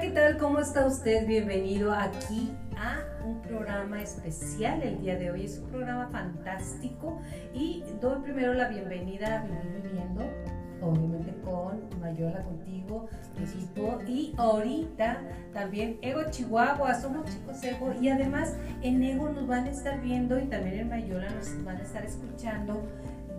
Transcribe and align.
¿qué 0.00 0.10
tal? 0.10 0.38
¿Cómo 0.38 0.60
está 0.60 0.86
usted? 0.86 1.26
Bienvenido 1.26 1.92
aquí 1.92 2.52
a 2.76 3.02
un 3.26 3.42
programa 3.42 4.00
especial 4.00 4.80
el 4.80 5.00
día 5.00 5.16
de 5.16 5.32
hoy. 5.32 5.44
Es 5.44 5.58
un 5.58 5.70
programa 5.70 6.08
fantástico 6.10 7.20
y 7.52 7.82
doy 8.00 8.20
primero 8.22 8.54
la 8.54 8.68
bienvenida 8.68 9.40
a 9.40 9.44
Vivir 9.44 9.82
Viviendo, 9.82 10.22
obviamente 10.82 11.34
con 11.42 11.80
Mayola 12.00 12.44
contigo, 12.44 13.08
equipo 13.42 13.98
y 14.06 14.34
ahorita 14.36 15.20
también 15.52 15.98
Ego 16.00 16.22
Chihuahua, 16.30 16.94
somos 16.94 17.24
chicos 17.26 17.64
Ego 17.64 17.92
y 18.00 18.08
además 18.08 18.54
en 18.82 19.02
Ego 19.02 19.30
nos 19.30 19.48
van 19.48 19.64
a 19.64 19.70
estar 19.70 20.00
viendo 20.00 20.38
y 20.38 20.46
también 20.46 20.78
en 20.78 20.88
Mayola 20.90 21.28
nos 21.30 21.64
van 21.64 21.78
a 21.78 21.82
estar 21.82 22.04
escuchando 22.04 22.86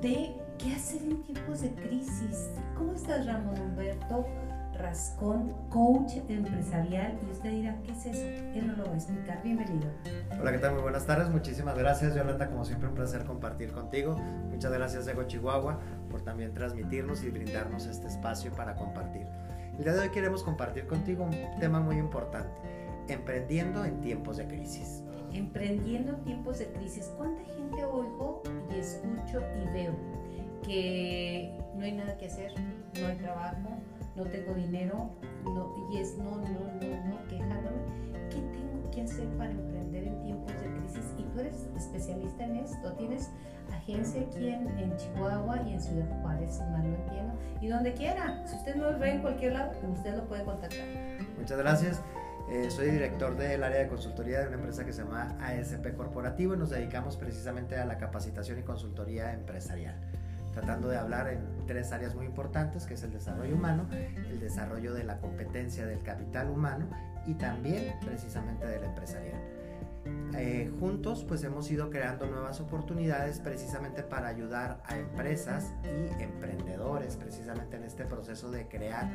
de 0.02 0.36
qué 0.57 0.73
hacer 0.76 1.04
en 1.04 1.23
tiempos 1.23 1.62
de 1.62 1.70
crisis. 1.70 2.50
¿Cómo 2.78 2.91
estás 2.91 3.26
Ramón 3.26 3.57
Humberto? 3.62 4.26
Rascón, 4.80 5.54
coach 5.70 6.14
empresarial, 6.30 7.20
y 7.28 7.32
usted 7.32 7.52
dirá, 7.52 7.78
¿qué 7.84 7.92
es 7.92 8.06
eso? 8.06 8.26
Él 8.58 8.66
no 8.66 8.78
lo 8.78 8.86
va 8.86 8.94
a 8.94 8.96
explicar. 8.96 9.44
Bienvenido. 9.44 9.92
Hola, 10.40 10.54
¿qué 10.54 10.58
tal? 10.58 10.74
Muy 10.74 10.82
buenas 10.82 11.05
tardes. 11.05 11.30
Muchísimas 11.30 11.78
gracias, 11.78 12.16
Yolanda. 12.16 12.50
Como 12.50 12.64
siempre, 12.64 12.88
un 12.88 12.96
placer 12.96 13.26
compartir 13.26 13.74
contigo. 13.74 14.16
Muchas 14.50 14.72
gracias, 14.72 15.05
Ego 15.08 15.24
Chihuahua, 15.24 15.80
por 16.10 16.22
también 16.22 16.54
transmitirnos 16.54 17.24
y 17.26 17.30
brindarnos 17.30 17.88
este 17.88 18.08
espacio 18.08 18.54
para 18.54 18.76
compartir. 18.76 19.28
El 19.78 19.84
día 19.84 19.94
de 19.94 20.00
hoy 20.00 20.10
queremos 20.10 20.44
compartir 20.44 20.88
contigo 20.88 21.26
un 21.26 21.60
tema 21.60 21.82
muy 21.82 21.98
importante, 21.98 22.50
emprendiendo 23.10 23.84
en 23.84 24.00
tiempos 24.00 24.38
de 24.38 24.48
crisis. 24.48 25.04
Emprendiendo 25.34 26.14
en 26.14 26.24
tiempos 26.24 26.60
de 26.60 26.68
crisis. 26.68 27.12
¿Cuánta 27.18 27.44
gente 27.44 27.84
oigo 27.84 28.44
y 28.74 28.80
escucho 28.80 29.41
y 29.62 29.74
veo 29.74 29.94
que 30.64 31.54
no 31.76 31.84
hay 31.84 31.91
nada 31.91 32.18
que 32.18 32.27
hacer, 32.27 32.54
no 33.00 33.08
hay 33.08 33.18
trabajo, 33.18 33.70
no 34.20 34.26
tengo 34.26 34.54
dinero, 34.54 35.09
no, 35.46 35.90
y 35.91 35.98
es 35.98 36.18
no, 36.18 36.35
no, 36.35 36.41
no, 36.41 37.05
no, 37.07 37.27
quejándome. 37.30 37.77
¿Qué 38.30 38.41
tengo 38.52 38.91
que 38.91 39.02
hacer 39.02 39.27
para 39.38 39.52
emprender 39.52 40.04
en 40.04 40.21
tiempos 40.21 40.52
de 40.62 40.76
crisis? 40.76 41.13
Y 41.18 41.24
tú 41.24 41.40
eres 41.40 41.68
especialista 41.77 42.43
en 42.43 42.58
esto, 42.58 42.91
tienes 42.93 43.30
agencia 43.74 44.21
aquí 44.21 44.49
en, 44.49 44.98
Chihuahua 44.98 45.62
y 45.66 45.74
en 45.74 45.82
Ciudad 45.82 46.21
Juárez, 46.21 46.54
si 46.54 46.63
mal 46.63 46.91
no 46.91 46.98
entiendo, 46.98 47.34
y 47.62 47.68
donde 47.70 47.93
quiera. 47.93 48.46
Si 48.46 48.58
usted 48.58 48.76
nos 48.76 48.99
ve 48.99 49.12
en 49.12 49.21
cualquier 49.21 49.54
lado, 49.54 49.71
usted 49.90 50.18
lo 50.18 50.26
puede 50.26 50.43
contactar. 50.43 50.86
Muchas 51.38 51.58
gracias. 51.58 52.02
Eh, 52.52 52.70
soy 52.71 52.90
director 52.90 53.38
del 53.38 53.63
área 53.63 53.80
de 53.80 53.88
consultoría 53.88 54.41
de 54.41 54.48
una 54.48 54.55
empresa 54.55 54.84
que 54.84 54.91
se 54.91 55.04
llama 55.04 55.38
ASP 55.40 55.96
Corporativo 55.96 56.55
y 56.55 56.58
nos 56.58 56.71
dedicamos 56.71 57.15
precisamente 57.15 57.77
a 57.77 57.86
la 57.86 57.98
capacitación 57.99 58.60
y 58.60 58.63
consultoría 58.63 59.34
empresarial 59.34 59.96
tratando 60.52 60.90
de 60.90 60.98
hablar 60.98 61.30
en 61.30 61.66
tres 61.68 61.92
áreas 61.92 62.16
muy 62.16 62.26
importantes, 62.26 62.86
que 62.86 62.96
es 62.96 63.04
el 63.04 63.12
desarrollo 63.12 63.55
humano, 63.55 63.88
el 63.92 64.40
desarrollo 64.40 64.94
de 64.94 65.03
la 65.03 65.18
competencia 65.19 65.86
del 65.86 66.02
capital 66.02 66.50
humano 66.50 66.88
y 67.25 67.34
también 67.36 67.96
precisamente 68.02 68.66
del 68.66 68.84
empresarial. 68.84 69.40
Eh, 70.36 70.72
juntos 70.80 71.25
pues 71.28 71.44
hemos 71.44 71.70
ido 71.72 71.90
creando 71.90 72.25
nuevas 72.28 72.59
oportunidades 72.62 73.40
precisamente 73.40 74.03
para 74.03 74.28
ayudar 74.28 74.81
a 74.86 74.97
empresas 74.97 75.74
y 75.84 76.22
emprendedores 76.22 77.18
precisamente 77.18 77.78
en 77.78 77.84
este 77.84 78.06
proceso 78.06 78.50
de 78.52 78.68
crear 78.68 79.09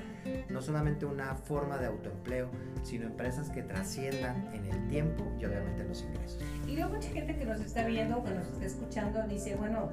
no 0.51 0.61
solamente 0.61 1.07
una 1.07 1.35
forma 1.35 1.79
de 1.79 1.87
autoempleo, 1.87 2.51
sino 2.83 3.07
empresas 3.07 3.49
que 3.51 3.63
trasciendan 3.63 4.53
en 4.55 4.67
el 4.67 4.89
tiempo 4.89 5.25
y 5.41 5.45
obviamente 5.45 5.83
en 5.83 5.89
los 5.89 6.03
ingresos. 6.03 6.41
Y 6.67 6.77
luego 6.77 6.95
mucha 6.95 7.09
gente 7.09 7.37
que 7.37 7.45
nos 7.45 7.61
está 7.61 7.87
viendo, 7.87 8.23
que 8.23 8.35
nos 8.35 8.47
está 8.49 8.65
escuchando, 8.65 9.23
dice, 9.27 9.55
bueno, 9.57 9.91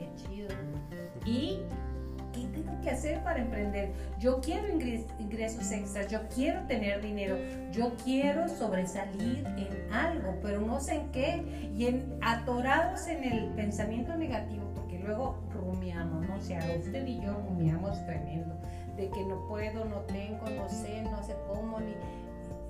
qué 0.00 0.08
chido. 0.16 0.48
¿Y 1.24 1.60
qué 2.32 2.46
tengo 2.54 2.80
que 2.80 2.90
hacer 2.90 3.22
para 3.22 3.40
emprender? 3.40 3.92
Yo 4.18 4.40
quiero 4.40 4.68
ingresos 5.18 5.70
extras, 5.70 6.08
yo 6.08 6.20
quiero 6.34 6.62
tener 6.66 7.02
dinero, 7.02 7.36
yo 7.72 7.92
quiero 8.02 8.48
sobresalir 8.48 9.46
en 9.46 9.92
algo, 9.92 10.38
pero 10.42 10.60
no 10.60 10.80
sé 10.80 10.96
en 10.96 11.12
qué. 11.12 11.70
Y 11.76 11.86
en, 11.86 12.18
atorados 12.22 13.06
en 13.08 13.24
el 13.24 13.48
pensamiento 13.50 14.16
negativo, 14.16 14.64
porque 14.74 14.98
luego 14.98 15.36
rumiamos, 15.52 16.26
¿no? 16.26 16.36
O 16.36 16.40
sea, 16.40 16.60
usted 16.78 17.06
y 17.06 17.20
yo 17.20 17.34
rumiamos 17.48 18.04
tremendo, 18.06 18.54
de 18.96 19.10
que 19.10 19.24
no 19.24 19.46
puedo, 19.48 19.84
no 19.84 20.00
tengo, 20.02 20.48
no 20.50 20.68
sé, 20.68 21.02
no 21.02 21.22
sé 21.22 21.34
cómo, 21.48 21.80
ni 21.80 21.94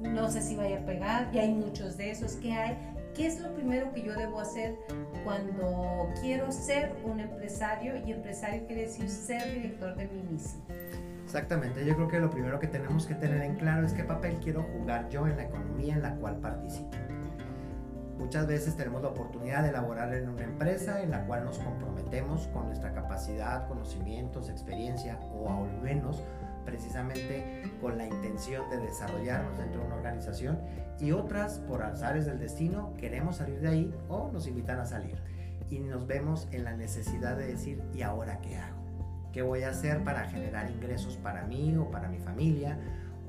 no 0.00 0.30
sé 0.30 0.40
si 0.40 0.56
vaya 0.56 0.78
a 0.78 0.86
pegar, 0.86 1.28
y 1.32 1.38
hay 1.38 1.52
muchos 1.52 1.98
de 1.98 2.10
esos 2.10 2.32
que 2.36 2.54
hay, 2.54 2.74
¿Qué 3.14 3.26
es 3.26 3.40
lo 3.40 3.52
primero 3.54 3.92
que 3.92 4.02
yo 4.02 4.14
debo 4.14 4.40
hacer 4.40 4.76
cuando 5.24 6.08
quiero 6.20 6.50
ser 6.52 6.92
un 7.04 7.20
empresario? 7.20 7.96
Y 7.96 8.12
empresario 8.12 8.66
quiere 8.66 8.82
decir 8.82 9.08
ser 9.08 9.52
director 9.52 9.96
de 9.96 10.06
mí 10.06 10.22
mismo. 10.30 10.62
Exactamente, 11.24 11.84
yo 11.84 11.94
creo 11.94 12.08
que 12.08 12.18
lo 12.18 12.30
primero 12.30 12.58
que 12.58 12.66
tenemos 12.66 13.06
que 13.06 13.14
tener 13.14 13.42
en 13.42 13.54
claro 13.56 13.86
es 13.86 13.92
qué 13.92 14.02
papel 14.04 14.38
quiero 14.42 14.62
jugar 14.62 15.08
yo 15.10 15.26
en 15.26 15.36
la 15.36 15.44
economía 15.44 15.94
en 15.94 16.02
la 16.02 16.14
cual 16.16 16.36
participo. 16.38 16.90
Muchas 18.30 18.46
veces 18.46 18.76
tenemos 18.76 19.02
la 19.02 19.08
oportunidad 19.08 19.64
de 19.64 19.72
laborar 19.72 20.14
en 20.14 20.28
una 20.28 20.44
empresa 20.44 21.02
en 21.02 21.10
la 21.10 21.26
cual 21.26 21.44
nos 21.44 21.58
comprometemos 21.58 22.46
con 22.52 22.66
nuestra 22.66 22.92
capacidad, 22.92 23.66
conocimientos, 23.66 24.48
experiencia 24.48 25.18
o 25.34 25.50
al 25.50 25.82
menos 25.82 26.22
precisamente 26.64 27.64
con 27.80 27.98
la 27.98 28.06
intención 28.06 28.70
de 28.70 28.76
desarrollarnos 28.76 29.58
dentro 29.58 29.80
de 29.80 29.86
una 29.88 29.96
organización 29.96 30.60
y 31.00 31.10
otras 31.10 31.58
por 31.58 31.82
alzares 31.82 32.24
del 32.24 32.38
destino 32.38 32.94
queremos 32.96 33.38
salir 33.38 33.58
de 33.58 33.66
ahí 33.66 33.94
o 34.08 34.30
nos 34.32 34.46
invitan 34.46 34.78
a 34.78 34.86
salir 34.86 35.20
y 35.68 35.80
nos 35.80 36.06
vemos 36.06 36.46
en 36.52 36.62
la 36.62 36.76
necesidad 36.76 37.36
de 37.36 37.48
decir 37.48 37.82
¿y 37.92 38.02
ahora 38.02 38.38
qué 38.38 38.58
hago? 38.58 38.78
¿Qué 39.32 39.42
voy 39.42 39.64
a 39.64 39.70
hacer 39.70 40.04
para 40.04 40.28
generar 40.28 40.70
ingresos 40.70 41.16
para 41.16 41.46
mí 41.46 41.76
o 41.76 41.90
para 41.90 42.08
mi 42.08 42.20
familia? 42.20 42.78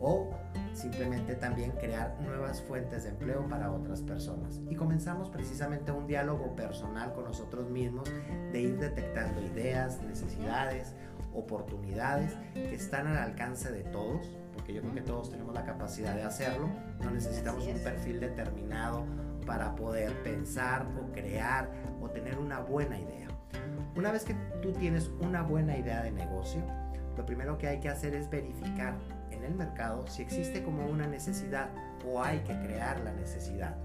O 0.01 0.29
simplemente 0.73 1.35
también 1.35 1.71
crear 1.71 2.17
nuevas 2.21 2.61
fuentes 2.61 3.03
de 3.03 3.09
empleo 3.09 3.47
para 3.47 3.71
otras 3.71 4.01
personas. 4.01 4.59
Y 4.69 4.75
comenzamos 4.75 5.29
precisamente 5.29 5.91
un 5.91 6.07
diálogo 6.07 6.55
personal 6.55 7.13
con 7.13 7.25
nosotros 7.25 7.69
mismos 7.69 8.09
de 8.51 8.61
ir 8.61 8.77
detectando 8.79 9.41
ideas, 9.41 10.01
necesidades, 10.01 10.95
oportunidades 11.33 12.35
que 12.53 12.75
están 12.75 13.07
al 13.07 13.17
alcance 13.17 13.71
de 13.71 13.83
todos, 13.83 14.29
porque 14.53 14.73
yo 14.73 14.81
creo 14.81 14.93
que 14.93 15.01
todos 15.01 15.29
tenemos 15.29 15.53
la 15.53 15.65
capacidad 15.65 16.15
de 16.15 16.23
hacerlo, 16.23 16.69
no 17.01 17.11
necesitamos 17.11 17.65
un 17.67 17.79
perfil 17.79 18.19
determinado 18.19 19.05
para 19.45 19.75
poder 19.75 20.21
pensar 20.23 20.85
o 20.99 21.11
crear 21.13 21.69
o 22.01 22.09
tener 22.09 22.37
una 22.37 22.59
buena 22.59 22.99
idea. 22.99 23.27
Una 23.95 24.11
vez 24.11 24.23
que 24.23 24.33
tú 24.61 24.71
tienes 24.71 25.09
una 25.19 25.41
buena 25.41 25.77
idea 25.77 26.01
de 26.01 26.11
negocio, 26.11 26.61
lo 27.17 27.25
primero 27.25 27.57
que 27.57 27.67
hay 27.67 27.79
que 27.79 27.89
hacer 27.89 28.15
es 28.15 28.29
verificar 28.29 28.95
en 29.41 29.51
el 29.51 29.57
mercado 29.57 30.05
si 30.07 30.21
existe 30.21 30.63
como 30.63 30.85
una 30.85 31.07
necesidad 31.07 31.69
o 32.05 32.23
hay 32.23 32.39
que 32.39 32.53
crear 32.59 32.99
la 33.01 33.11
necesidad. 33.13 33.75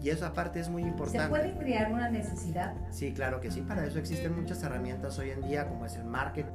Y 0.00 0.10
eso 0.10 0.26
aparte 0.26 0.60
es 0.60 0.68
muy 0.68 0.82
importante. 0.82 1.24
¿Se 1.24 1.28
puede 1.28 1.58
crear 1.58 1.92
una 1.92 2.08
necesidad? 2.08 2.74
Sí, 2.90 3.12
claro 3.12 3.40
que 3.40 3.50
sí. 3.50 3.62
Para 3.62 3.84
eso 3.84 3.98
existen 3.98 4.36
muchas 4.40 4.62
herramientas 4.62 5.18
hoy 5.18 5.30
en 5.30 5.42
día 5.42 5.66
como 5.66 5.86
es 5.86 5.96
el 5.96 6.04
marketing 6.04 6.52